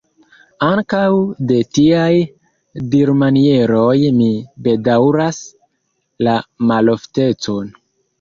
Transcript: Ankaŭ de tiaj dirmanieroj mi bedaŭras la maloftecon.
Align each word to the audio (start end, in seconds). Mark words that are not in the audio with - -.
Ankaŭ 0.67 1.01
de 1.49 1.57
tiaj 1.77 2.15
dirmanieroj 2.95 3.97
mi 4.21 4.29
bedaŭras 4.69 5.39
la 6.29 6.35
maloftecon. 6.73 7.71